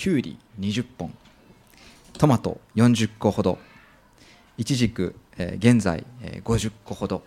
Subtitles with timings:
[0.00, 1.14] きゅうり20本
[2.14, 3.58] トマト40個ほど。
[4.56, 7.22] いちじく、え、現在、え、50個ほど。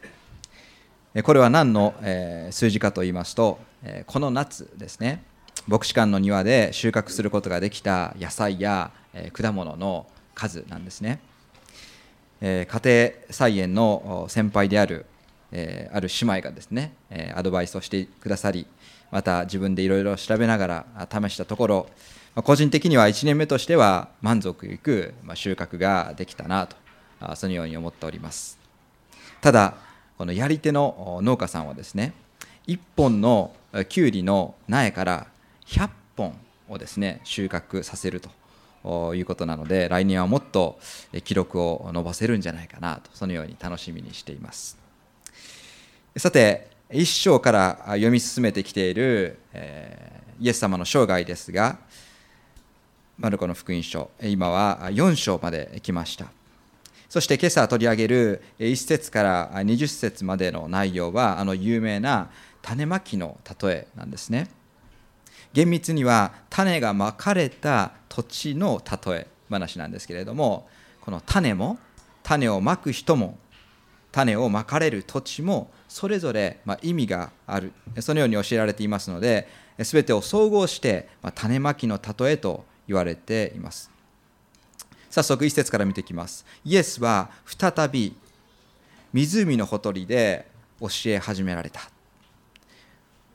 [1.21, 5.21] これは何の、え、数字かと言いますと、え、この夏ですね。
[5.68, 11.20] 牧師館の庭で収穫することができた野菜や、え、果物の数なんですね、
[12.42, 15.05] え、家庭菜園の先輩である、
[15.52, 18.66] え、ある姉妹がですね、え、アドバイスをしてくださり
[19.12, 21.89] また自分でいろいろ調べながら試したところ
[22.42, 26.75] 個人的には1年目としては満足いく収穫ができたなと
[27.36, 28.57] そのように思っております。
[29.39, 29.75] ただ
[30.18, 32.14] このやり手の農家さんはですね
[32.67, 33.53] 1本の
[33.89, 35.27] きゅうりの苗から
[35.67, 36.36] 100本
[36.69, 38.19] をですね収穫させる
[38.83, 40.80] ということなので来年はもっと
[41.23, 44.77] 記録を伸ばせるんじゃないかなとそのように楽しみにしています。
[46.17, 51.80] さて一章から読み進めてきている、えイエス様の生涯ですが
[53.20, 54.09] マルコの福音書。
[54.23, 56.25] 今は4章まで来ました。
[57.09, 62.31] そして今朝取り上げる1節から20節までの内容はあの有名な
[62.64, 64.50] 種まきの例えなんですね。
[65.53, 70.67] 厳密には種がまかれた土地の例え話なんですけれども
[71.00, 71.77] この種も
[72.23, 73.38] 種をまく人も
[74.11, 77.73] 種をまかれる土地もそれぞれ意味がある。
[78.00, 83.89] そのように教えられていますので全てを総合して種まきの例えと言われています。
[85.09, 86.45] 早速一節から見ていきます。
[86.66, 88.16] イエスは再び
[89.14, 90.48] 湖のほとりで
[90.80, 91.81] 教え始められた。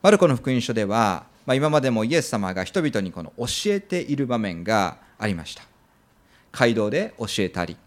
[0.01, 5.63] マルコの福音書では、まあ、今までもイエス様が人々にこの教えている場面がありました。
[6.51, 7.77] 街道で教えたり。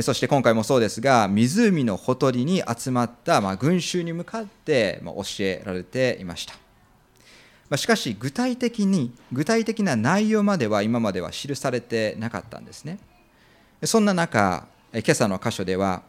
[0.00, 6.63] そして今回もそうですが湖のほとりに集まったま群衆に向かって教えられていました。
[7.70, 12.98] ましかし具体的に具体的な内容までは今までは記されてなかったんですね。
[13.84, 16.02] そんな中今朝の箇所では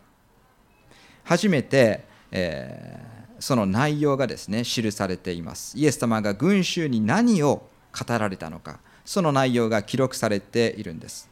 [1.24, 5.78] 初めて、えー、その内容がですね記されています。
[5.78, 11.30] イエス様が群衆に何を語られたのかその内容が記録されているんです。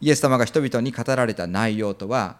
[0.00, 2.36] イエス様が人々に語られた内容とは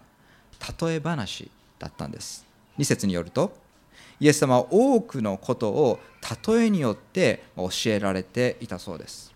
[0.81, 1.49] 例え話
[1.79, 2.45] だったんです。
[2.77, 3.62] 2節によると
[4.23, 5.99] イエス様は多くのことを
[6.47, 9.33] 例えによって教えられていたそうです。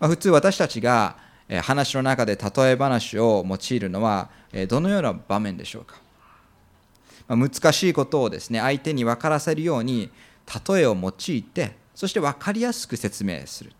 [0.00, 1.16] まあ、普通私たちが
[1.62, 4.30] 話の中で例え話を用いるのは
[4.68, 5.96] どのような場面でしょうか、
[7.26, 10.10] まあ、難しいことをですね相手に分からせるように
[10.68, 13.72] 例えを用いてそして分かりやすく説明する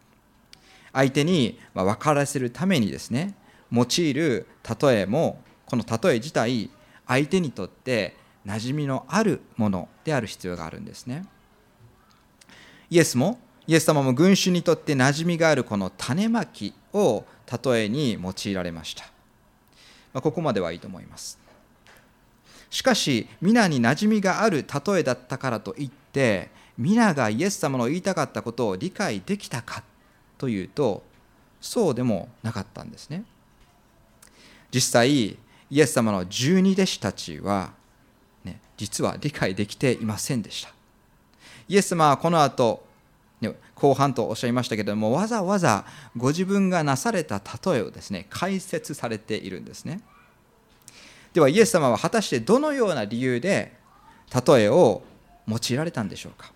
[0.93, 3.34] 相手に分からせるためにですね
[3.72, 4.47] 用いる
[4.82, 6.69] 例えもこの例え自体
[7.06, 8.17] 相手にとって
[8.48, 11.26] 馴染みのあるものである必要があるんですね。
[12.88, 17.25] イエスもイエス様も群衆にとって馴染みがあるこの種まきを
[17.62, 19.04] 例えに用いられました、
[20.14, 21.38] まあ、ここまではいいと思います。
[22.70, 29.82] しかし皆に馴染みがある例えだったからといって皆がイエス様の言いたかったことを理解できたか
[30.38, 31.03] というと
[31.60, 33.25] そうでもなかったんですね。
[34.70, 35.38] 実際
[35.70, 37.72] イエス様の十二弟子たちは、
[38.78, 40.72] 実は理解できていませんでした。
[41.68, 42.82] イエス様はこの後、
[43.40, 45.84] ね、後半とおっしゃいましたけれどもわざわざ
[46.16, 50.00] ご自分がなされた例えをですね解説されているんですね。
[51.34, 53.76] ではイエス様は果たしてどのような理由で
[54.46, 55.02] 例えを
[55.46, 56.52] 用いられたんでしょうか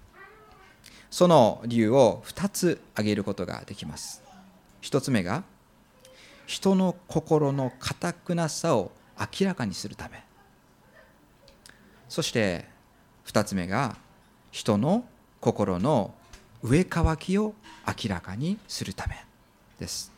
[1.10, 4.22] その理由を2つ挙げることができます。
[4.80, 5.42] 1つ目が
[6.46, 10.24] 人の心のかくなさを明らかにするため
[12.12, 12.66] そして
[13.24, 13.96] 2つ目が
[14.50, 15.02] 人の
[15.40, 16.12] 心の
[16.62, 17.54] 上乾きを
[17.88, 19.16] 明らかにするため
[19.78, 20.12] です。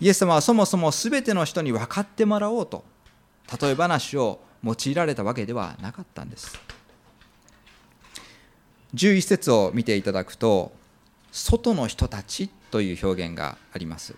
[0.00, 2.84] イエス様はそもそも全ての人に分かってもらおうと
[3.60, 6.56] 例え話を用いられたわけではなかったんです。
[8.94, 10.70] 11節を見ていただくと
[11.32, 14.14] 外の人たちという表現があります。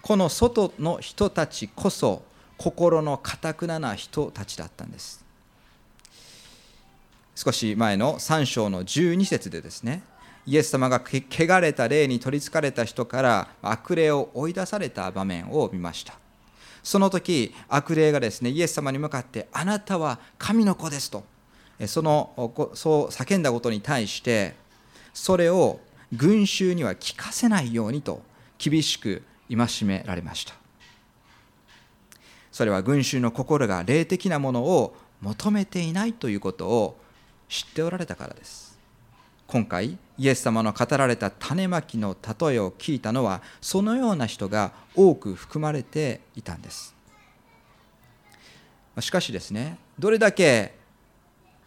[0.00, 2.22] この外の人たちこそ
[2.56, 5.23] 心のかたくなな人たちだったんです。
[7.34, 10.02] 少し前の3章の12節でですね
[10.46, 16.14] イエス様が汚れた霊に取りつかれた人から悪霊を追い出された場面を見ました。
[16.82, 21.24] その時悪霊がですねイエス様に向かってあなたは神の子ですと
[21.86, 24.54] そのそう叫んだことに対して
[25.14, 25.80] それを
[26.12, 28.20] 群衆には聞かせないようにと
[28.58, 30.54] 厳しく戒められました。
[32.52, 37.00] それは群衆の心が霊的なものを求めていないということを
[37.54, 38.76] 知っておられたからです。
[39.46, 46.96] 今回イエス様の語られた種まきの例えを聞いたのはそのような人が多く含まれていたんです。
[48.98, 50.74] しかしですねどれだけ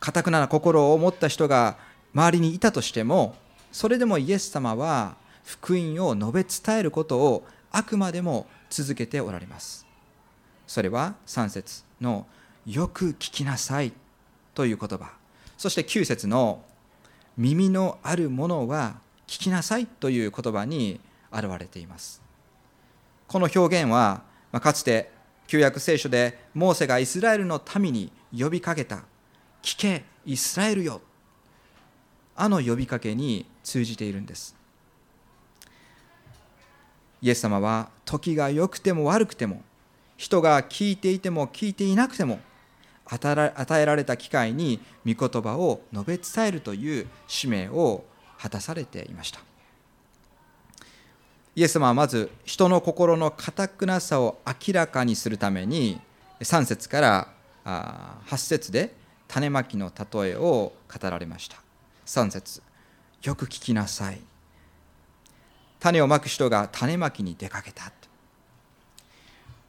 [0.02, 1.78] かたくなな心を持った人が
[2.14, 3.36] 周りにいたとしても
[3.72, 9.86] それでもイエス様は福音を述べ伝えることをあくまでも続けておられます。
[10.68, 12.28] それは3節の
[12.68, 13.94] 「よく聞きなさい」
[14.54, 15.27] という言葉。
[15.58, 16.64] そして9節の
[17.38, 21.00] 「耳のあるものは聞きなさい」という言葉に
[21.32, 22.22] 表れています。
[23.28, 24.24] この表現は
[24.62, 25.12] かつて
[25.48, 29.04] 旧約聖書でモーセがイスラエルの民に呼びかけた
[29.62, 31.02] 「聞けイスラエルよ」
[32.36, 34.56] あの呼びかけに通じているんです。
[37.22, 39.64] イエス様は時が良くても悪くても
[40.18, 42.40] 人が聞いていても聞いていなくても
[43.10, 48.04] 与えられた機会に御言葉を述べ伝えるという使命を
[48.38, 49.40] 果たされていました。
[51.56, 56.00] イエス様はまず人の心の堅くなさを明らかにするために
[56.42, 57.28] 3節から
[58.28, 58.94] 8節で
[59.28, 61.58] 種まきの例えを語られました。
[62.06, 62.62] 3節。
[63.24, 64.20] よく聞きなさい。
[65.80, 67.92] 種をまく人が種まきに出かけた。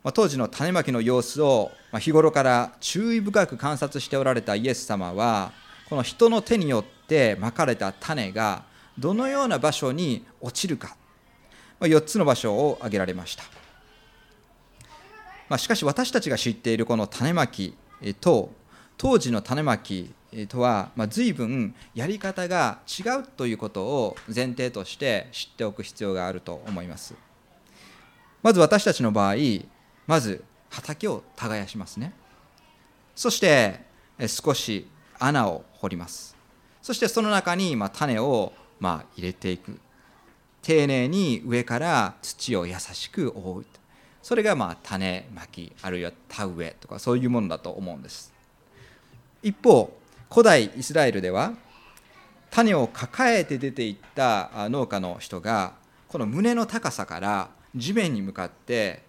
[0.09, 1.71] ま当時の種まきの様子を
[2.01, 5.53] 日頃から注意深く観察しておられたイエス様は
[5.87, 8.65] この人の手によってまかれた種が
[8.99, 10.97] どのような場所に落ちるか
[11.81, 13.45] 4つの場所を挙げられました。
[15.51, 17.75] ましかし私たちが知っているこの種まき
[18.23, 18.51] と
[18.97, 20.11] 当時の種まき
[20.49, 27.15] とは、まあ、随分やり方が違うということを前提として知っておく必要があると思います。
[28.43, 29.35] まず私たちの場合
[30.09, 32.13] まず畑を耕しますね。
[33.15, 33.81] そして
[34.27, 34.89] 少し
[35.19, 36.35] 穴を掘ります。
[36.83, 39.79] そしてその中にま種をま入れていく。
[40.63, 43.67] 丁寧に上から土を優しく覆う。
[44.23, 48.33] それがまあ種まきあるいは田植えとかそういうものだと思うんです。
[49.43, 49.97] 一方
[50.31, 51.53] 古代イスラエルでは
[52.51, 55.75] 種を抱えて出ていった農家の人が
[56.09, 59.07] この胸の高さから地面に向かって、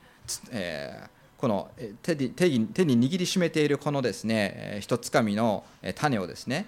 [0.51, 1.09] えー、
[1.39, 1.69] この
[2.01, 5.63] 手に手に手に握りしめているこのですね一つかみの
[5.95, 6.67] 種をですね、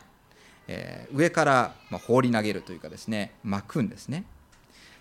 [0.67, 1.73] えー、上から
[2.07, 4.25] 放り投げるというかですね巻くんですね。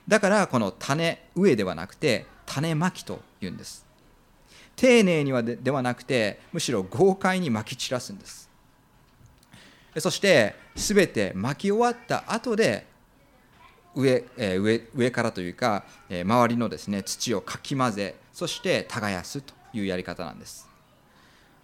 [0.09, 3.87] だからこの種植えではなくて種まきというんです。
[4.77, 8.49] 丁寧にはではなくてむしろ豪快にまき散らすんです。
[9.99, 12.87] そして全て巻き終わった後で
[13.95, 20.69] 上上上からというか周りのですね土をかき混ぜそして耕すというやり方なんです。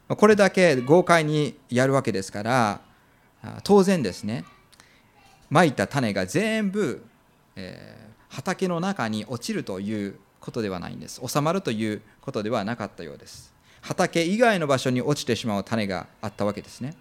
[0.08, 2.80] これだけ豪快にやるわけですから
[3.64, 4.44] 当然ですね
[5.50, 7.04] まいた種が全部、
[7.56, 11.20] えー、畑の中に落ちるということではないんです。
[11.26, 13.52] 収まるということではなかったようです。
[13.80, 16.94] 畑以外の場所に落ちてしまう種があったわけですね。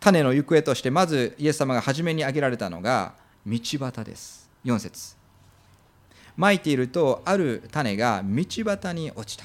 [0.00, 3.14] 種の行方としてまずイエス様が初めに挙げられたのが
[3.46, 4.50] 道端です。
[4.64, 5.19] 4節。
[6.40, 9.44] まいているとある種が道端に落ちた。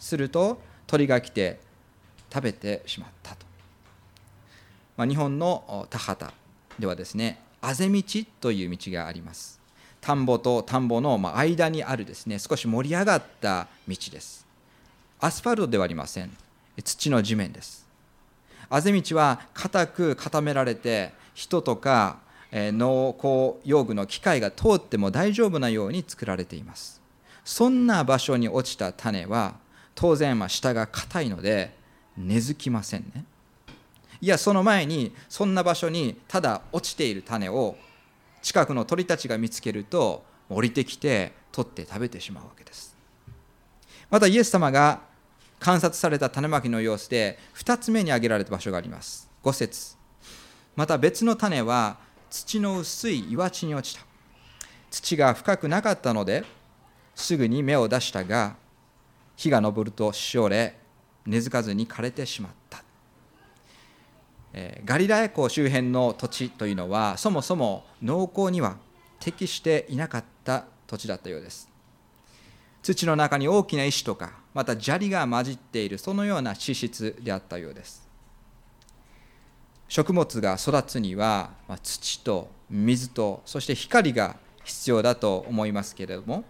[0.00, 1.60] すると鳥が来て
[2.34, 3.46] 食べてしまったと、
[4.96, 6.34] まあ、日本の田畑
[6.80, 8.02] ではですねあぜ道
[8.40, 9.60] という道があります。
[10.00, 14.44] 田んぼと田んぼの間にあるですね少し盛り上がった道です。
[15.20, 16.36] アスファルトではありません。
[16.82, 17.86] 土の地面です。
[18.68, 22.18] あぜ道は固く固められて人とか
[22.52, 27.00] 農耕用具の機械が通っても大丈夫なように作られています。
[27.44, 29.56] そんな場所に落ちた種は
[29.94, 31.74] 当然ま下が硬いので
[32.16, 33.24] 根付きませんね。
[34.20, 37.76] いやその前にそんな場所にただ落ちている種を
[38.42, 42.94] 近くの鳥たちが見つけると降りてきて取って食べてしまうわけです。
[44.10, 45.00] またイエス様が
[45.58, 49.30] 観察された種まきの様子で2つ目に挙げられた場所があります。
[49.42, 49.96] 5節。
[50.76, 51.98] また別の種は
[52.32, 54.06] 土の薄い岩地に落ちた。
[54.90, 56.44] 土が深くなかったので
[57.14, 58.56] すぐに芽を出したが
[59.36, 60.78] 日が昇るとしおれ
[61.26, 62.82] 根付かずに枯れてしまった。
[64.86, 68.78] ガリラヤ湖周辺の土地というのはそもそも農耕には
[69.20, 71.68] 適していなかった土地だったようです。
[72.82, 78.01] 土の中に大きな石とかまた砂利が混じっているそのような地質であったようです。
[79.92, 86.44] 食物が育つにはま土と水とそして光が必要だと思いますけれども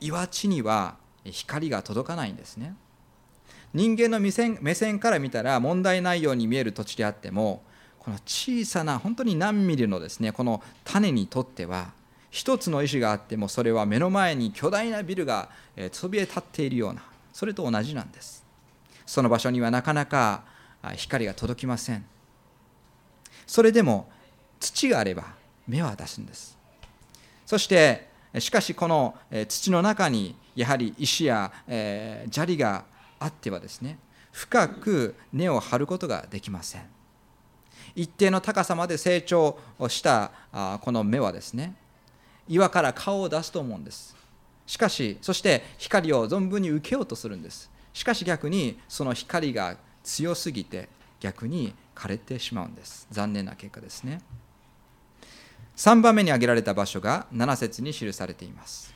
[0.00, 2.74] 岩地には光が届かないんですね。
[3.74, 7.62] 人間の目線目線から見たら問題ないように見える土地であっても
[7.98, 11.90] ここの小さな本当に何ミリのですねこの種にとっては
[12.30, 15.50] 一つの石があってもそれは目の前に巨大なビルが
[15.92, 18.42] そびえ立っているようなそれと同じなんです。
[19.04, 20.44] その場所にはなかなか
[20.96, 22.06] 光が届きません。
[23.48, 24.08] それでも
[24.60, 25.24] 土があれば
[25.66, 26.56] 芽は出すんです。
[27.46, 28.06] そして
[28.38, 29.16] しかしこの
[29.48, 31.50] 土の中にやはり石や
[32.30, 32.84] 砂利が
[33.18, 33.98] あってはですね
[34.30, 36.82] 深く根を張ることができません。
[37.94, 40.30] 一定の高さまで成長した
[40.82, 41.74] この芽はですね
[42.46, 44.14] 岩から顔を出すと思うんです。
[44.66, 47.70] しかしそして光を存分に受けようとするんです。
[47.94, 53.08] しかし逆にその光が強すぎて逆に枯れてしまうんです。
[53.10, 54.22] 残念な結果ですね。
[55.76, 58.94] 3番目に挙げられた場所が7節に記されています。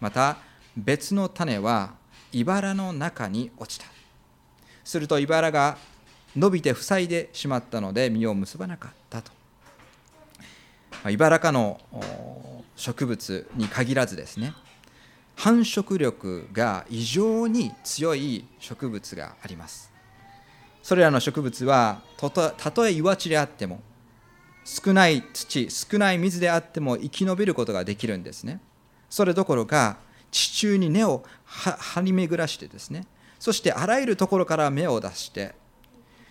[0.00, 0.36] また
[0.76, 1.94] 別の種は
[2.32, 3.86] 茨の中に落ちた。
[4.84, 5.78] すると茨が
[6.36, 9.32] 伸びて塞いでしまったので実を結ばなかったと。
[11.10, 11.80] 茨かの
[12.76, 14.52] 植物に限らずですね。
[15.36, 19.93] 繁殖力が異常に強い植物があります。
[20.84, 22.02] それらの植物は
[22.58, 23.80] たとえ岩地であっても
[24.66, 28.60] 少ない土少ない水であっても生き延びることができるんですね。
[29.08, 29.96] それどころか
[30.30, 33.06] 地中に根を張り巡らしてですね。
[33.38, 35.54] そしてあらゆるところから芽を出して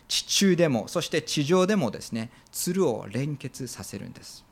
[0.08, 4.46] 地中でもそして地上でもですねつるを連結させるんです。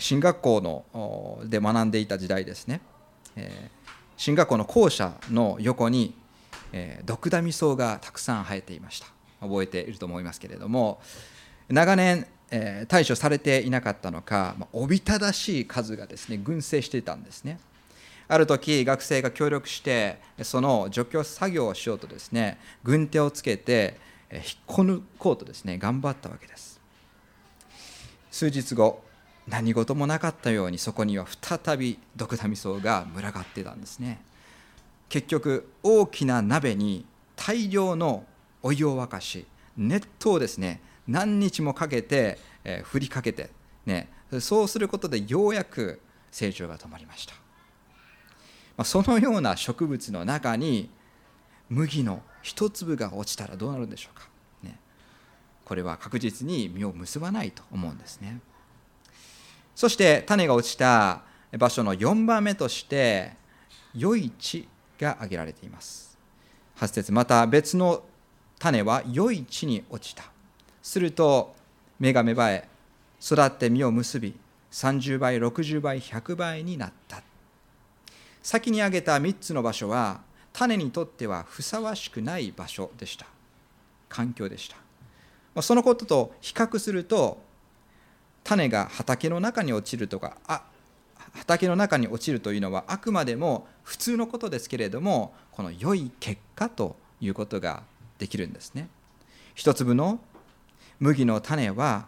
[0.00, 2.80] 進学校ので学んでいた時代ですね。
[4.16, 6.16] 進学校の校舎の横に
[6.76, 9.06] えドクダミ草がたくさん生えていました。
[9.40, 11.00] 覚えていると思いますけれども。
[11.68, 17.58] 長年え対処されていなかったのかまおびただしい数がですね群生していたんですね。
[18.26, 23.98] ある時学生が協力してその除去作業をしようとですね軍手をつけて
[24.32, 26.80] 引っこ抜こうとですね頑張ったわけです。
[28.30, 29.02] 数日後
[29.46, 34.20] 何事もなかったようにそこには再びドクダミ草が群がってたんですね。
[35.14, 37.06] 結局大きな鍋に
[37.36, 38.24] 大量の
[38.64, 43.50] お湯を沸かし熱湯をですね何日もかけて、えー、振りかけて、
[43.86, 44.08] ね、
[44.40, 46.00] そうすることでようやく
[46.32, 47.34] 成長が止まりました、
[48.76, 50.90] まあ、そのような植物の中に
[51.68, 54.26] 麦の一粒が落ちたらどうなるんでしょうか、
[54.64, 54.80] ね、
[55.64, 58.40] これは確実に実を結ばないと思うんですね。
[59.76, 61.22] そして種が落ちた
[61.56, 63.36] 場所の4番目として
[63.94, 64.66] 良い地
[64.98, 66.18] が挙げられています。
[66.76, 68.02] 8節また別の
[68.58, 70.24] 種は良い地に落ちた。
[70.82, 71.54] すると
[71.98, 72.68] 芽が芽生え
[73.20, 74.34] 育って実を結び
[74.70, 77.22] 30倍60倍100倍になった。
[78.42, 80.20] 先に挙げた3つの場所は
[80.52, 83.26] 種にとってはふさわしくない場所でした。
[84.08, 84.68] 環境でし
[85.54, 85.62] た。
[85.62, 87.40] そのことと比較すると
[88.42, 90.62] 種が畑の中に落ちるとかあ
[91.34, 97.82] 畑の中に落ちるというのはあくまでも普通のことですけれどもこの良い結果ということが
[98.18, 98.88] できるんですね。
[99.54, 100.20] 一粒の
[101.00, 102.06] 麦の種は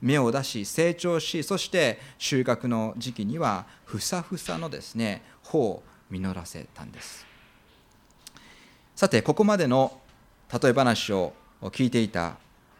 [0.00, 7.26] 芽を出し成長しそして収穫の時期にはふさふさのですね穂を実らせたんです。
[8.96, 10.00] さてここまでの
[10.52, 12.36] 例え話を聞いていた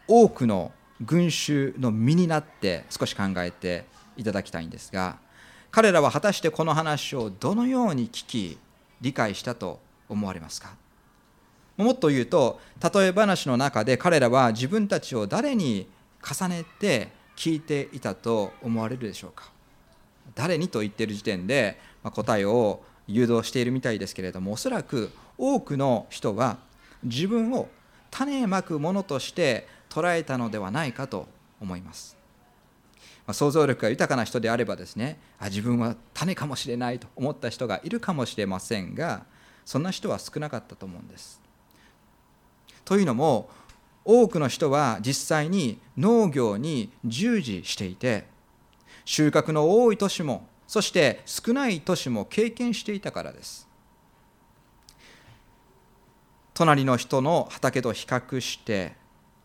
[0.07, 0.71] 多くの
[1.01, 3.85] 群衆の身になって少し考えて
[4.17, 5.17] いただきたいんですが
[5.71, 8.57] 彼らは果たしてこの話をどのように聞き
[8.99, 10.75] 理解したと思われますか？
[11.77, 12.59] もっと言うと
[12.93, 15.87] 例え話の中で彼らは自分たちを誰に
[16.21, 19.49] 重ねて聞いていたと思われるでしょうか？
[20.35, 26.57] 誰にと言っている時点で答えを誘導しているみたいですけれどもおそらく多くの人は
[27.03, 27.67] 自分を
[28.11, 31.27] 種まくものとして捉えたのではないかと
[31.59, 32.15] 思います。
[33.33, 39.25] 想像力が豊かな人であればですねあ自分は種かもしれないと思った人がいるかもしれませんが
[39.65, 41.39] そんな人は少なかったと思うんです。
[42.83, 43.49] というのも
[44.03, 48.25] 多くの人は実際に農業に従事していて
[49.05, 53.67] 収穫の多い年もそして少ない年も経験していたからです。
[56.53, 58.93] 隣の人の畑と比較して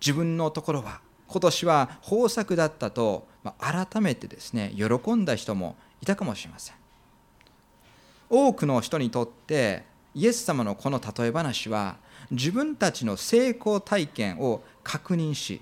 [0.01, 3.27] 自分のところは今年は豊作だったと
[3.59, 6.77] 改めてですね喜んだ人もいたかもしれません。
[8.29, 11.97] 多くの人にとってイエス様のこの例え話は
[12.31, 15.61] 自分たちの成功体験を確認し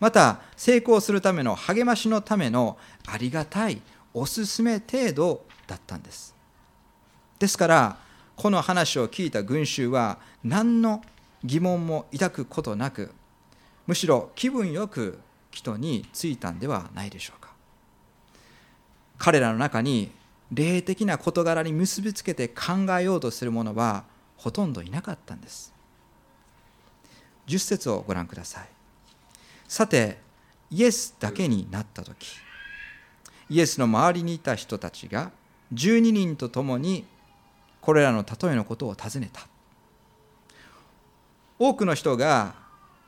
[0.00, 3.80] また成功するための励ましのためのありがたい
[4.14, 6.34] おすすめ程度だったんです。
[7.38, 7.98] ですから
[8.34, 11.02] この話を聞いた群衆は何の
[11.44, 13.12] 疑問も抱くことなく
[13.86, 15.18] むしろ気分よく
[15.50, 17.50] 人についたんではないでしょうか。
[19.18, 20.10] 彼らの中に
[20.52, 24.04] 霊的な事柄に結びつけて考えようとする者は
[24.36, 25.72] ほとんどいなかったんです。
[27.46, 28.68] 10節をご覧ください。
[29.68, 30.18] さて
[30.70, 32.36] イエスだけになった時
[33.48, 35.32] イエスの周りにいた人たちが
[35.74, 37.04] 12人と共に
[37.80, 39.46] これらの例えのことを尋ねた。
[41.58, 42.54] 多くの人が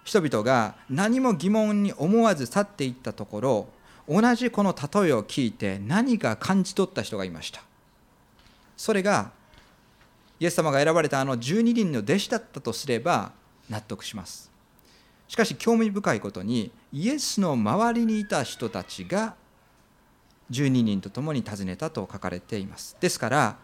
[0.04, 3.68] 人々が何も疑問に思わず去っていったところ
[4.09, 7.62] 同じこの例えを聞いて何か感じ取った人がいました。
[8.76, 9.30] それが
[10.40, 13.30] イエス様が選ばれたあの12人の弟子だったとすれば
[13.71, 14.50] 納得します。
[15.28, 19.35] しかし興味深いことにイエスの周りにいた人たちが
[20.50, 22.97] 12人と共に尋ねたと書かれています。
[23.00, 23.56] ですから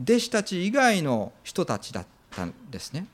[0.00, 3.06] 弟子たち以外の人たちだったんですね。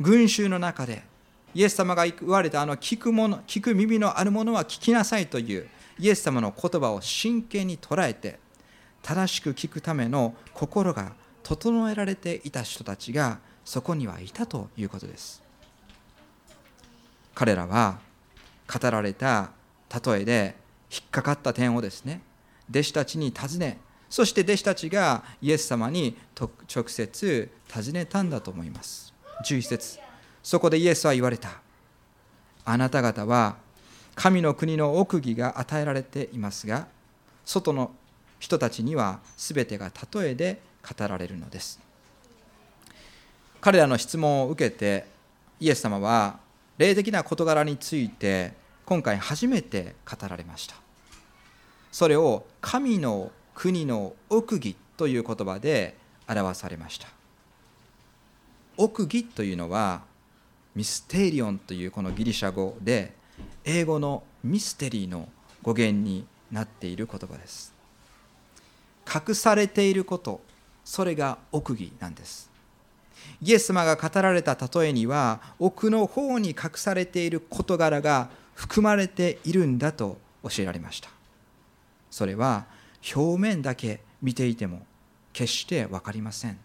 [0.00, 1.02] 群衆の中で
[1.54, 8.38] イエス様が言われたあの聞くもの聞く耳のあるものは聞きなさいというイエス様の言葉を真剣に捉えて
[9.02, 11.12] 正しく聞くための心が
[11.42, 15.42] 整えられていた人たちがそこにはいたということです。
[17.34, 18.00] 彼らは
[18.72, 19.50] 語られた
[20.04, 20.56] 例えで
[20.90, 22.20] 引っかかった点をですね
[22.70, 23.78] 弟子たちに尋ね
[24.10, 29.07] そして弟子たちがイエス様に直接尋ねたんだと思います。
[29.44, 29.98] 11節。
[30.42, 31.60] そこでイエスは言われた。
[32.64, 33.56] あなた方は
[34.14, 36.86] 神の国の奥義が与えられていますが
[37.44, 37.92] 外の
[38.40, 41.80] 人たちには全てが例えで語られるのです。
[43.60, 45.06] 彼らの質問を受けて
[45.60, 46.38] イエス様は
[46.78, 48.52] 霊的な事柄について
[48.84, 50.76] 今回初めて語られました。
[51.90, 55.96] それを神の国の奥義という言葉で
[56.28, 57.17] 表されました。
[58.78, 60.02] 奥義というのは
[60.76, 63.12] ミステリオンというこのギリシャ語で
[63.64, 65.28] 英語のミステリーの
[65.62, 67.74] 語源になっている言葉です。
[69.12, 70.40] 隠されていること
[70.84, 72.48] それが奥義なんです。
[73.42, 81.10] イエス様が語られた例えには奥の方に隠されている事柄が含まれているんだと教えられました。
[82.12, 82.66] それは
[83.14, 84.86] 表面だけ見ていても
[85.32, 86.58] 決して分かりません。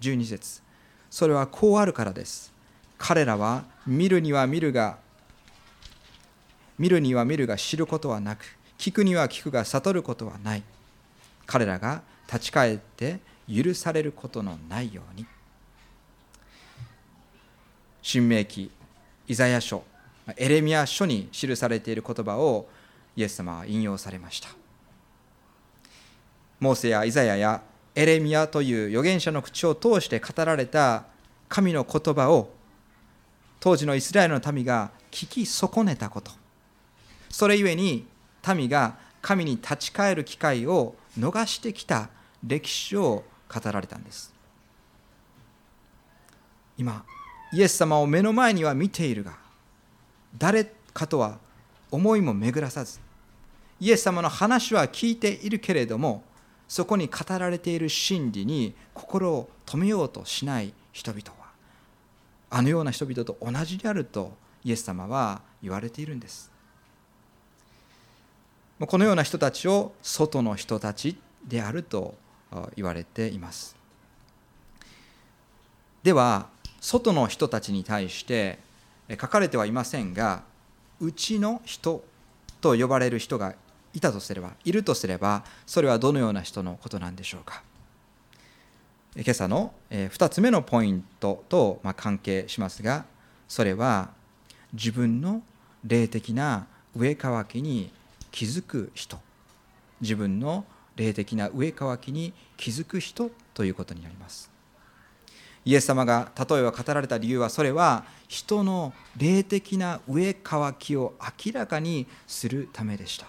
[0.00, 0.71] 12節。
[1.12, 2.50] それはこうあるからです。
[2.96, 4.96] 彼らは見るには見るが
[6.78, 10.62] 見るには見るが知ることはなく聞くには聞くが悟ることはない。
[11.44, 15.26] 彼らが立ち返って許されることのないように。
[18.00, 18.70] 新明記
[19.28, 19.84] イザヤ書
[20.38, 22.66] エレミア書に記されている言葉を
[23.16, 24.48] イエス様は引用されました。
[26.58, 27.62] モーセやイザヤや
[27.94, 31.04] エレミアという預言者の口を通して語られた
[31.48, 32.50] 神の言葉を
[33.60, 36.32] 当時のイスラエルの民が聞き損ねたこと。
[37.28, 38.06] それゆえに
[38.54, 42.08] 民が神に立ち返る機会を逃してきた
[42.44, 44.32] 歴史を語られたんです。
[46.78, 47.04] 今
[47.52, 49.36] イエス様を目の前には見ているが
[50.36, 51.38] 誰かとは
[51.90, 52.98] 思いも巡らさず
[53.78, 56.24] イエス様の話は聞いているけれども
[56.72, 61.50] そこに語られている真理に心を止めようとしない人々は
[62.48, 64.32] あのような人々と同じであると
[64.64, 66.50] イエス様は言われているんです。
[68.80, 72.14] このような人たちを外の人たちであると
[72.74, 73.76] 言われています。
[76.02, 76.48] では
[76.80, 78.58] 外の人たちに対して
[79.10, 80.42] 書かれてはいませんが
[81.00, 82.02] うちの人
[82.62, 83.56] と呼ばれる人が
[83.94, 87.62] いたとすればいるとすればそれはどのような人のことなんでしょうか？
[89.14, 93.04] 今朝の2つ目のポイントと関係しますが
[93.48, 94.10] それは
[94.72, 95.42] 自分の
[95.84, 97.90] 霊的な上乾きに
[98.30, 99.18] 気づく人。
[100.00, 100.64] 自分の
[100.96, 104.50] 霊的な上乾きに気づく人ということになります。
[105.64, 113.26] イエス様が例えば語られた理由はそれは人の霊的な上乾きを明らかにするためでした。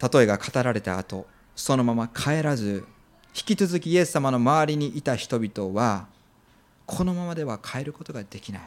[0.00, 1.26] 例えが語られた後
[1.56, 2.84] そのまま帰らず
[3.34, 6.06] 引き続きイエス様の周りにいた人々は
[6.86, 8.62] このままでは帰ることができない。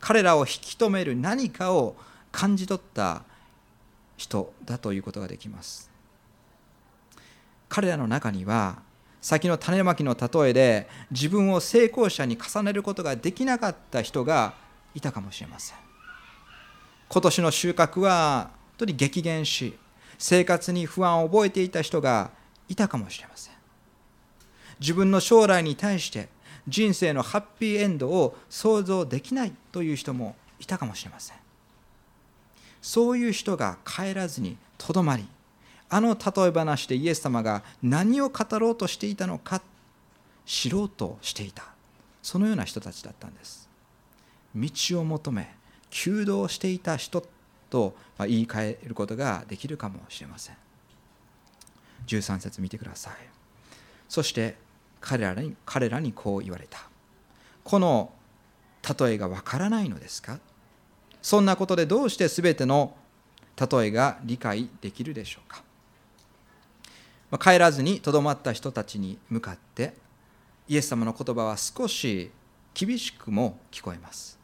[0.00, 1.96] 彼らを引き止める何かを
[2.32, 3.22] 感じ取った
[4.16, 5.90] 人だということができます。
[7.68, 8.82] 彼らの中には
[9.20, 14.54] 先の種まきの例えで自分を成功者に重ねることができなかった人が
[14.94, 15.76] いたかもしれません。
[17.08, 19.76] 今年の収穫は本当に激減し
[20.18, 22.30] 生活に不安を覚えていた人が
[22.68, 23.54] いたかもしれません。
[24.80, 26.28] 自分の将来に対して
[26.66, 31.36] 人生のハッピーエンドを想像できないという人もいたかもしれません。
[32.82, 35.26] そういう人が帰らずにとどまり
[35.88, 39.62] あの例え話でイエス様が何を語ろうとしていたのか
[40.44, 41.64] 知ろうとしていた。
[42.22, 43.68] そのような人たちだったんです。
[44.54, 45.54] 道を求め
[45.90, 47.24] 求道していた人
[47.70, 50.56] と言い換えることができるかもしれません。
[52.06, 53.14] 13節見てください。
[54.08, 54.56] そして
[55.00, 56.80] 彼らに彼らにこう言われた。
[57.64, 58.12] この
[58.98, 60.38] 例えがわからないのですか？
[61.20, 62.96] そんなことでどうして全ての
[63.60, 65.62] 例えが理解できるでしょうか？
[67.38, 69.92] 帰らずにとどまった人たちに向かって
[70.66, 72.30] イエス様の言葉は少し
[72.72, 74.38] 厳しくも聞こえます。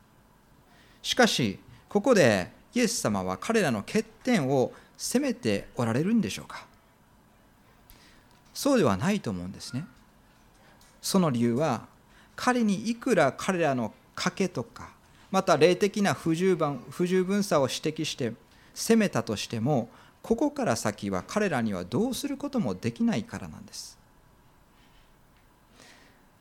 [1.01, 1.59] しかし
[1.89, 6.67] ここでイエス様は彼らの欠点を責めておられるんでしょうか？
[8.53, 9.85] そうではないと思うんですね。
[11.03, 11.87] その理由は
[12.37, 14.91] 仮にいくら彼らの賭けとか
[15.31, 18.33] また霊的な不十分不十分さを指摘して
[18.75, 19.89] 責めたとしても
[20.23, 23.99] ここから先は彼らにはどうすることもできないからなんです。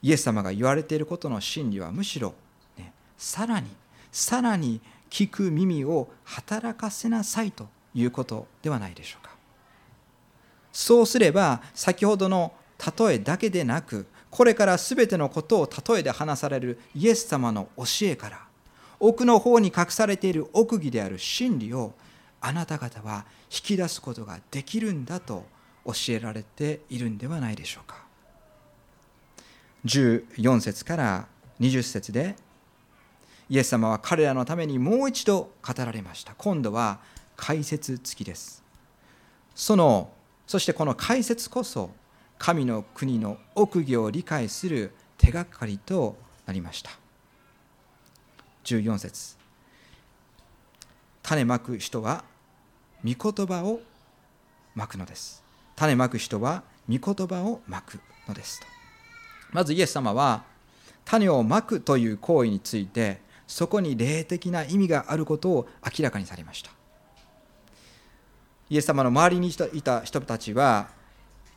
[0.02, 2.34] イエス様が言われていることの真理はむしろ、
[2.78, 3.70] ね、さらに
[4.12, 4.82] さらに
[5.14, 9.36] 聞く耳を働かせなさいということではないでしょうか。
[10.72, 12.52] そうすれば先ほどの
[12.98, 18.40] 例えだけでなくこれから全てのことを例えで話されるイエス様の教えから
[19.00, 21.94] 奥の方に隠されている奥義である真理を
[22.42, 25.46] あなた方は引き出すことができるんだと
[25.86, 28.04] 教えられているんではないでしょうか。
[29.86, 31.28] 14節から
[31.60, 32.36] 20節で
[33.50, 36.34] イエス様は彼らのためにもう一度語られました。
[36.38, 37.00] 今度は
[37.36, 38.64] 解説付きです。
[39.56, 40.12] その
[40.48, 41.92] そしてこの解説こそ
[42.38, 46.92] 神の国の奥義を理解する手がかりとなりました。
[48.66, 49.38] 14節。
[51.22, 52.24] 種まく人は
[53.04, 53.82] 御言葉を
[54.76, 55.44] まくのです。
[55.76, 58.62] 種まく人は御言葉をまくのです
[59.52, 60.44] まずイエス様は
[61.06, 63.20] 種をまくという行為について
[63.54, 66.72] そこに霊的な意味があることを明らかにされました。
[68.68, 70.88] イエス様の周りにいた人たちは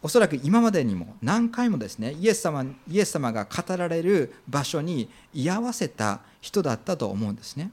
[0.03, 7.71] おそらく今までにも何回もですねイエス様イエス様が語られる場所に居合わせた人だったと思うんですね。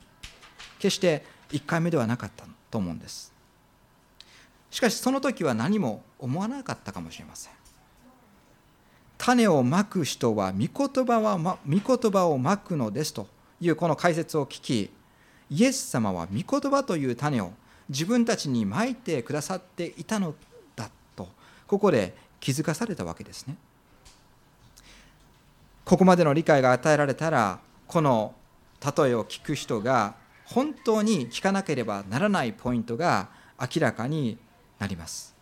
[0.79, 3.33] 決して1回目ではなかったと思うんです。
[4.71, 7.53] しかしその時は何も思わなかったかもしれません。
[9.17, 13.32] 種をまく人は御言葉は、ま、御言葉をまくのですと。
[13.63, 14.89] いうこの解説を聞き
[15.49, 17.51] イエス様は御言葉という種を
[17.89, 20.35] 自分たちにまいてくださっていたの
[20.75, 21.27] だと
[21.67, 23.55] ここで気づかされたわけですね。
[25.85, 28.33] ここまでの理解が与えられたらこの
[28.81, 34.37] 例えを聞く人が本当に聞かなければならないポイントが明らかに
[34.79, 35.35] なります。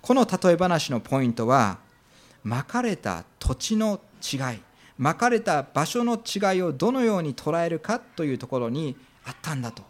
[0.00, 1.78] この例え話のポイントは
[2.42, 4.60] まかれた土地の違い。
[5.02, 9.82] まかれた場所の違いをどのように捉えるかというところにあったんだと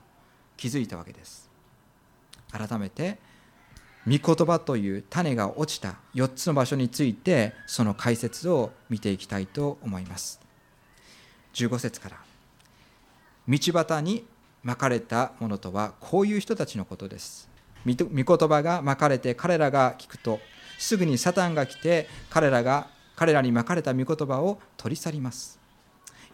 [0.57, 1.51] 気づいたわけです。
[2.51, 3.19] 改めて
[4.07, 10.41] 御言葉という種が落ちた4つの場所についてその解説を見ていきたいと思います。
[11.53, 12.17] 15節から
[13.47, 14.25] 道端に
[14.63, 17.51] まかれたものとはこういう人たちのことです。
[17.85, 20.41] 御言葉がまかれて彼らが聞くと
[20.79, 25.59] すぐにサタンが来て彼らが彼らにまかれた御言葉を取り去ります。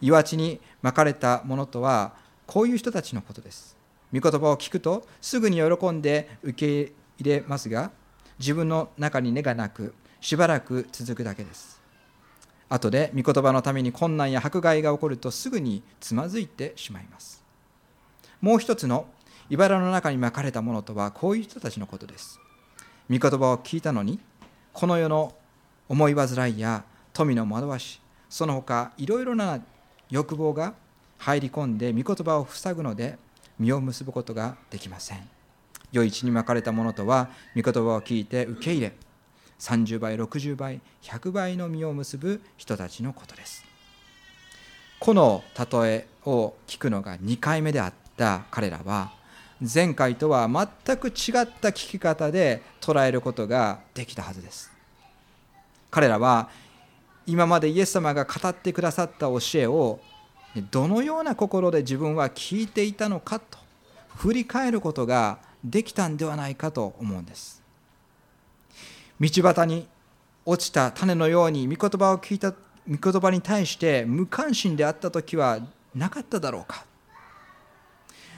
[0.01, 2.13] 岩地にまかれたものとは
[2.45, 3.77] こういう人たちのことです。
[4.13, 7.91] 御言葉を聞くとすぐに喜んで受け入れますが
[8.39, 11.79] 自分の中に根がなくしばらく続くだけです。
[12.69, 17.43] 後で御言葉のために困難や迫害が起こるとすぐにつまずいてしまいます。
[18.41, 19.07] もう一つの
[19.49, 22.39] 茨の中にまかれたものとはこういう人たちのことです。
[23.09, 24.19] 御言葉を聞いたのに
[24.71, 25.33] この世の
[25.89, 27.99] 思い煩いや富の惑わし
[28.29, 29.59] その他いろいろな
[30.09, 30.75] 欲望が
[31.17, 33.17] 入り込んで御言葉を塞ぐので
[33.57, 35.27] 実を結ぶことができません。
[35.93, 38.93] 余市にまかれたものとは御言葉を聞いて受け入れ
[39.59, 43.65] 30倍60倍100倍の実を結ぶ人たちのことです。
[44.99, 49.11] この例えを聞くのが2回目であった彼らは
[49.61, 51.13] 前回とは全く違っ
[51.61, 54.78] た聞き方で捉えることができたはずです。
[55.91, 56.49] 彼らは
[57.25, 59.99] 今までイエス様が語ってくださった教えを
[60.71, 63.57] どのような心で自分は聞いていたのかと
[64.15, 67.61] 振り返ることができたんではないかと思うんです。
[69.19, 69.87] 道端に
[70.45, 75.59] 落ちた種のように御言葉を聞いた御言葉に対して無関心であった時は
[75.93, 76.85] なかっただろうか。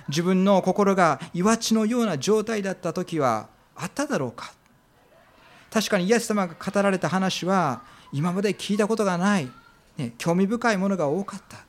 [0.09, 4.53] 自分の心が岩地のような状態だった時はあっただろうか。
[5.71, 7.81] 確かにイエス様が語られた話は
[8.11, 9.49] 今まで聞いたことがない、
[9.97, 11.59] ね、興味深いものが多かった。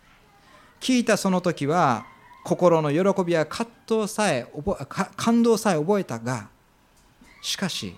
[0.80, 2.04] 聞いたその時は
[2.44, 4.52] 心の喜びや葛藤さえ
[5.16, 6.48] 感動さえ覚えたが
[7.40, 7.94] しかし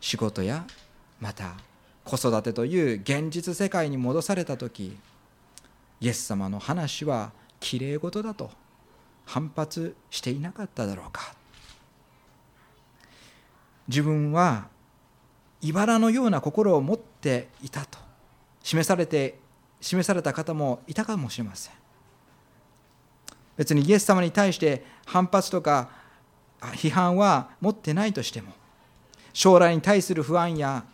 [0.00, 0.64] 仕事や
[1.20, 1.52] また
[2.04, 4.96] 子育てという現実世界に戻された時
[6.00, 8.50] イエス様の話はきれい事だと
[9.26, 11.34] 反発していなかっただろうか。
[13.86, 14.68] 自分は
[15.62, 17.98] 茨のような心を持っていたと。
[18.62, 19.38] 示されて
[19.80, 21.74] 示された方もいたかもしれません。
[23.56, 25.90] 別にイエス様に対して反発とか
[26.60, 28.52] 批判は持ってないとしても
[29.32, 30.84] 将来に対する不安や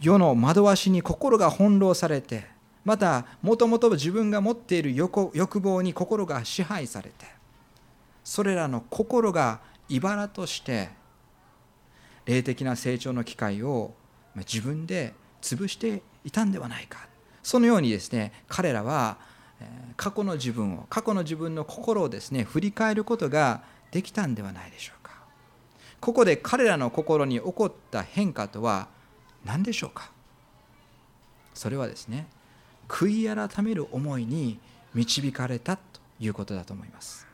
[0.00, 2.44] 世の惑わしに心が翻弄されて
[2.84, 7.26] またもともと自分が持っている欲望に心が支配されて
[8.22, 10.90] それらの心が茨として
[12.26, 13.94] 霊的な成長の機会を
[14.36, 17.08] 自分で潰していたんではないか。
[17.42, 19.18] そのようにですね彼らは
[19.96, 23.62] 過去の自分を過去の自分の心をですね振り返ることが
[23.92, 25.12] できたんではないでしょうか。
[26.00, 28.88] ここで彼らの心に起こった変化とは
[29.44, 30.10] 何でしょうか。
[31.54, 32.26] それはですね
[32.88, 34.58] 悔い改める思いに
[34.92, 35.82] 導かれたと
[36.18, 37.26] いうことだと思います。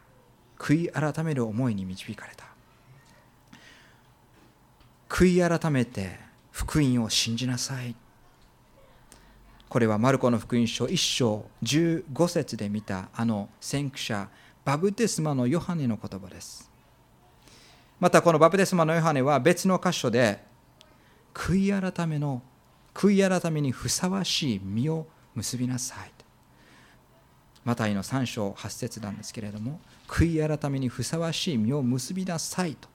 [0.58, 2.51] 悔い改める思いに導かれた。
[5.12, 6.18] 悔い改めて
[6.52, 7.94] 福音を信じなさい。
[9.68, 14.30] これはマルコの福音書1章15節で見たあの先駆者
[14.64, 16.70] バブテスマのヨハネの言葉です。
[18.00, 20.42] またこのバプテスマのヨハネは別の箇所で
[21.34, 22.40] 悔い改めの
[22.94, 26.10] 悔い改めにふさわしい実を結びなさい。
[27.66, 32.88] マタイの3章8節なんですけれども悔い改めにふさわしい実を結びなさいと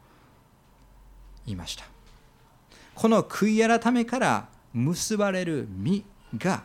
[1.45, 1.96] 言いました。
[2.97, 6.03] この悔い改めから結ばれる実
[6.35, 6.63] が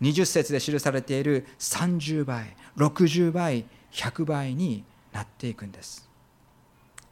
[0.00, 6.08] 20節で記されている30倍60倍100倍になっていくんです。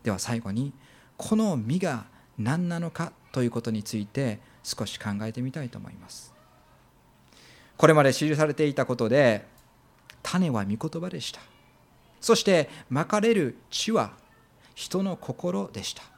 [0.02, 0.72] では最後に
[1.18, 2.06] この実が
[2.38, 6.32] 何なのかということについて少し考えてみたいと思います。
[7.76, 9.46] これまで記されていたことで
[10.22, 11.42] 種は御言葉でした。
[12.22, 14.12] そしてまかれる地は
[14.74, 16.11] 人の心でした。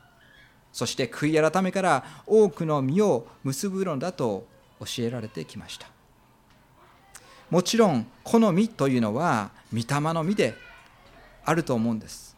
[0.75, 4.45] そして悔い改めから多くの実を結ぶのだと
[4.81, 5.87] 教えられてきました。
[7.49, 10.55] もちろんこの実というのは御霊の実で
[11.45, 12.37] あると思うんです。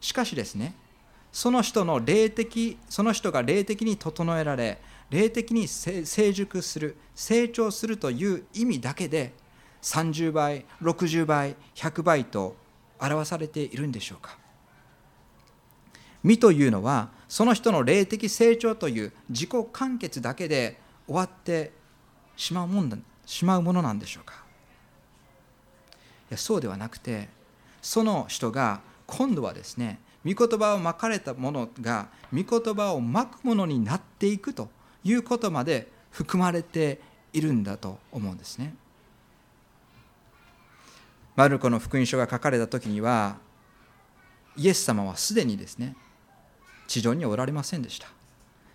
[0.00, 0.74] しかしですね
[1.30, 4.78] その人の霊的その人が霊的に整えられ
[5.10, 9.34] 霊的に成熟する成長するという意味だけで
[9.82, 12.56] 30倍60倍100倍と
[12.98, 14.38] 表されているんでしょうか。
[16.28, 21.72] 身というのはその人の霊的成長という自己完結だけで終わって
[22.36, 24.36] しまうもんしまうものなんでしょうかい
[26.28, 27.30] やそうではなくて
[27.80, 34.68] その人が今度はですね御言葉をまかれたものが御言葉をまくものになっていくと
[35.04, 37.00] いうことまで含まれて
[37.32, 38.74] いるんだと思うんですね。
[41.36, 43.36] マルコの福音書が書かれた時には
[44.56, 45.96] イエス様はすでにですね
[46.88, 48.08] 地上におられませんでした。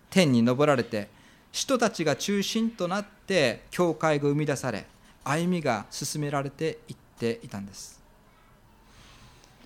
[0.08, 1.08] 天に昇られて
[1.52, 4.86] 人たちが中心となって教会が生み出され
[5.24, 8.00] 歩みが進められていっていたんです。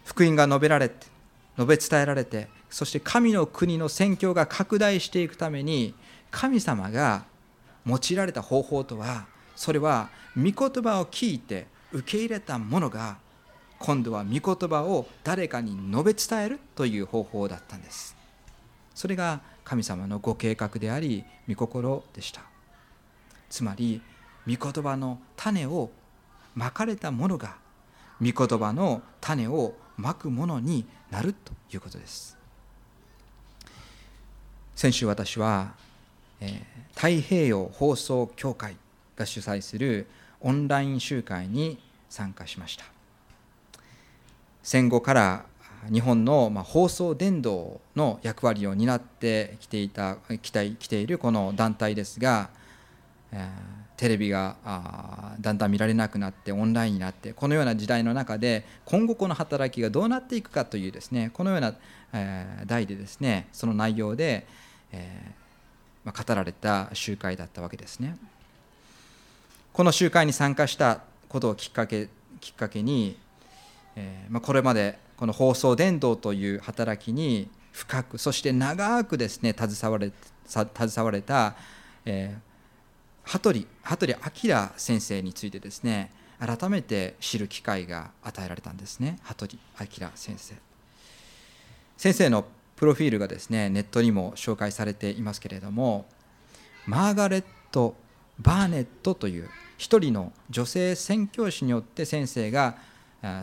[0.04, 1.06] 福音が述べられて
[1.56, 5.94] 述べ伝えられてそして神の国の宣教が拡大していくために
[6.30, 7.24] 神様が
[7.86, 13.18] 用いられた方法とはそれは御言葉を聞いて受け入れたものが
[13.78, 18.17] 今度は御言葉を誰かに述べ伝えるという方法だったんです。
[18.98, 22.40] それが神様のご計画であり御心でした。
[23.48, 24.02] つまり
[24.44, 25.90] 御言葉の種を
[26.56, 27.58] まかれたものが
[28.20, 32.36] 御言葉の種をまくものになるということです。
[34.74, 35.74] 先週私は、
[36.40, 38.74] えー、太平洋放送協会
[39.14, 40.08] が主催する
[40.40, 41.78] オンライン集会に
[42.10, 42.84] 参加しました。
[44.64, 45.44] 戦後から
[45.92, 52.50] 日本の放送伝道の役割を担ってきていた来て来ているこの団体ですが、
[53.32, 53.48] え、
[53.96, 54.56] テレビが
[55.40, 61.74] だんだん見られなくなってオンラインになってこのような時代の中で今後この働きがどうなっていくかというですねこのような、
[62.12, 64.46] え、題でですねその内容で、
[64.92, 65.32] え
[66.04, 68.16] ま、語られた集会だったわけですね。
[69.72, 72.08] この集会に参加したことをきっかけ
[72.40, 73.16] きっかけに、
[73.94, 80.12] えーまあ、これまでこの放送伝道という働きに深くそして長くですね携われ
[80.46, 81.56] 携われた、
[82.04, 90.54] えー、羽鳥羽鳥明先生についてですね改めて知る機会が与えられたんですね羽鳥明先生。
[91.96, 92.44] 先生の
[92.76, 96.06] プロフィールがですねネットにも紹介されていますけれども
[96.86, 97.96] マーガレット・
[98.38, 102.76] バーネットという一人の女性宣教師によって先生が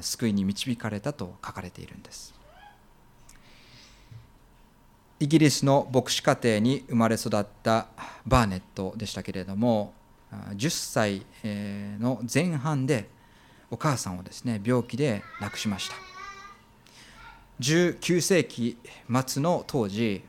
[0.01, 2.33] 救いに導かれたと書かれているんです。
[5.19, 7.88] イギリスの牧師家庭に生まれ育った
[8.27, 9.93] バーネットでしたけれども
[10.31, 11.25] 10歳
[11.99, 13.07] の前半で
[13.71, 15.95] お母さんをですね病気で亡くしました。
[17.61, 18.77] 19世紀
[19.27, 20.21] 末の当時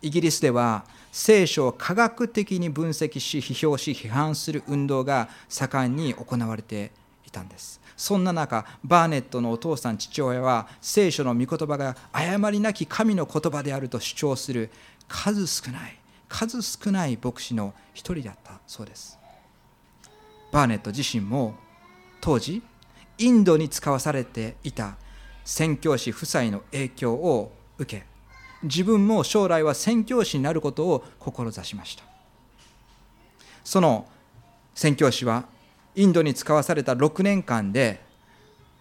[0.00, 6.92] イギリスでは聖書を科学的に分析し批評し批判する運動が盛んに行われて
[7.26, 7.79] いたんです。
[8.00, 14.70] そんな中バーネットのお父さん父親は聖書の御言葉が誤りなき神の言葉であると主張する
[15.06, 19.18] 数少ない数少ない牧師の一人だったそうです。
[20.50, 21.56] バーネット自身も
[22.22, 22.62] 当時
[23.18, 24.96] インドに使わされていた
[25.44, 28.06] 宣教師夫妻の影響を受け
[28.62, 32.04] 自分も将来は宣教師になることを志しました。
[33.62, 34.06] その
[34.74, 35.44] 宣教師は
[35.94, 38.00] インドに使わされた6年間で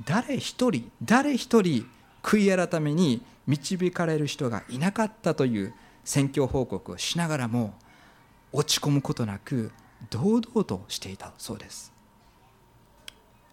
[0.06, 1.86] 誰一人誰一人
[2.24, 7.74] 悔い改めに導かれる人がいなかったという宣教報告をしながらも
[8.52, 9.72] 落ち込むことなく
[10.10, 11.92] 堂々としていたそうです。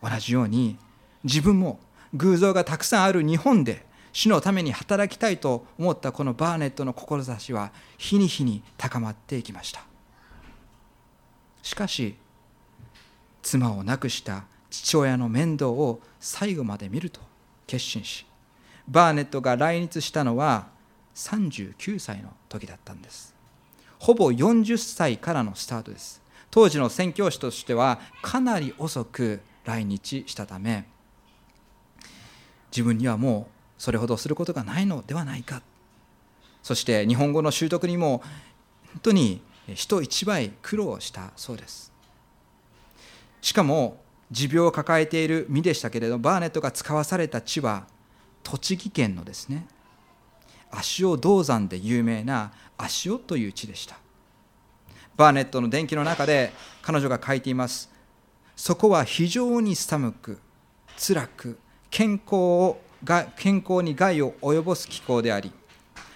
[0.02, 0.78] 同じように
[1.24, 1.80] 自分も
[2.14, 9.82] 偶像がたくさんある日本で主のために働きたいと思ったこのバーネットの志は日に日に高まっていきました。
[11.62, 12.16] しかし
[13.46, 17.20] 妻を亡くした父親の面倒を最後まで見ると
[17.66, 18.26] 決心し
[18.88, 20.66] バーネットが来日したのは
[21.14, 23.34] 39歳の時だったんです。
[23.98, 26.20] ほぼ40歳からのスタートです。
[26.50, 30.84] 当時の宣教師としてはかなり遅く来日したため
[32.70, 35.62] 自分にはもうそれほどすることがないのではないか。
[36.62, 38.22] そして日本語の習得にも
[38.92, 39.40] 本当に
[39.74, 41.95] 人一倍苦労したそうです。
[43.46, 47.86] しかも持病を抱えている身でしたけれどバーネットが使わされた地は
[48.42, 49.68] 栃木県のですね
[50.72, 53.98] 足尾銅山で有名な足尾という地でした。
[55.16, 57.88] バーネットの伝記の中で彼女が書いています。
[58.56, 60.40] そこは非常に寒く
[60.98, 61.56] 辛く
[61.88, 62.80] 健康を
[63.36, 65.52] 健康に害を及ぼす気候であり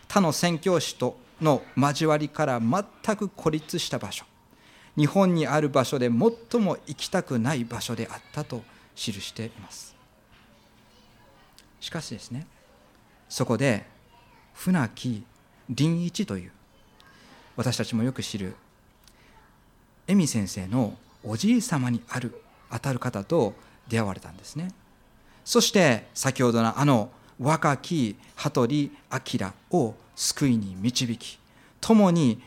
[0.08, 4.24] 他の宣教師との交わりから全く孤立した場所。
[4.96, 8.62] 日本にある場所で最も行きたくない場所であったと
[8.94, 9.94] 記しています。
[11.80, 12.46] しかしですね
[13.28, 13.86] そこで
[14.54, 15.24] 船木
[15.74, 16.52] 林一という
[17.56, 18.54] 私たちもよく知る
[20.06, 23.54] 恵美先生のおじい様にある当たる方と
[23.88, 24.72] 出会われたんですね。
[25.44, 31.38] そして先ほどのあの若き羽鳥明を救いに導き
[31.80, 32.42] 共に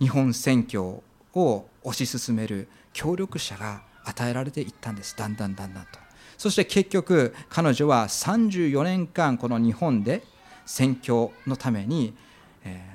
[0.00, 1.02] 日本宣教
[1.34, 5.16] を推し進める協力者が与えられていったんです。
[5.16, 5.98] だんだんだんだんと。
[6.38, 10.22] そして結局彼女は34年間この日本で
[10.66, 12.14] 宣教のために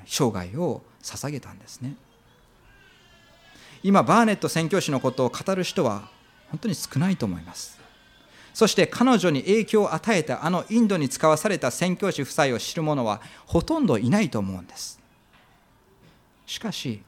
[0.06, 1.94] 生涯を捧げたんですね。
[3.82, 6.08] 今バーネット宣教師のことを語る人は
[6.50, 7.78] 本当に少ないと思います。
[8.52, 14.98] そして彼女に影響を与えたあのインドに使わされた宣教師夫妻を知る者はほとんどいないと思うんです。
[16.44, 17.02] しかし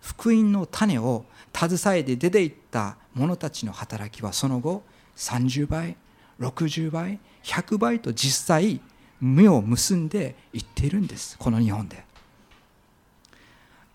[0.00, 4.82] 福音の種を携えて出ていった者たちの働きはその後
[5.16, 5.96] 30倍
[6.40, 8.80] 60倍100倍と実際
[9.20, 11.36] 目を結んでいっているんです。
[11.38, 12.04] この日本で。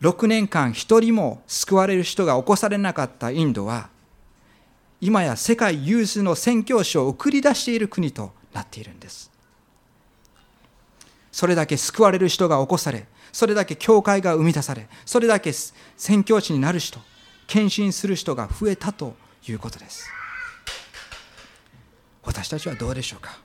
[0.01, 3.89] 6年間一人も救われる人が起こされなかったインドは
[5.01, 9.31] 今や世界有数の宣教師を送り出している国となっているんです。
[11.31, 15.51] それだけ救われる人が起こされそれだけ教会が生み出されそれだけ
[15.97, 17.01] 宣教師になる人
[17.47, 19.13] 献身する人が増えたと
[19.45, 20.09] いうことです。
[22.23, 23.37] 私たちはどうでしょうか？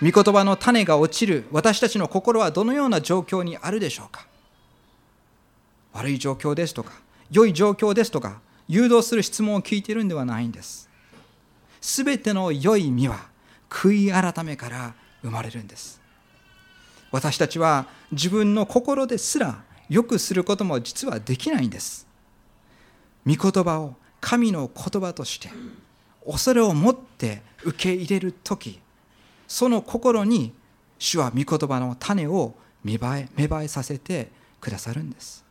[0.00, 4.26] 御言葉の種が落ちる私たちの心はどのような状況にあるでしょうか？
[5.92, 6.92] 悪い状況ですとか
[7.30, 10.88] 良い状況ですとか誘導する質問を聞いているんではないんです。
[11.82, 13.18] すべての良い実は
[13.68, 16.00] 悔い改めから生まれるんです。
[17.10, 22.06] 私たちは自分の心ですら良くすることも実はできないんです。
[23.26, 25.50] 御言葉を神の言葉として
[26.26, 28.80] 恐れを持って受け入れる時
[29.46, 30.52] その心に
[30.98, 32.54] 主は御言葉の種を
[32.84, 34.28] 芽生え芽生えさせて
[34.60, 35.44] くださるんです。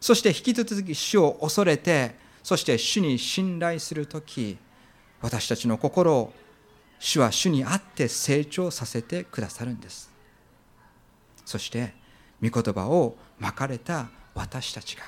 [0.00, 4.56] そして引き続き主を恐れてそして主に信頼する時
[5.20, 6.32] 私たちの心を
[7.00, 10.10] 主は主にあって成長させてくださるんです。
[11.48, 11.94] そして
[12.42, 15.02] 御言葉をまかれた私たちが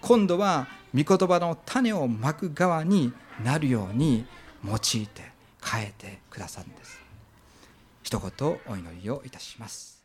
[0.00, 3.12] 今度は御言葉の種をまく側に
[3.44, 4.26] なるように
[4.64, 5.22] 用いて
[5.64, 7.00] 変えてくださるんです。
[8.02, 9.97] 一言お祈りをいたします。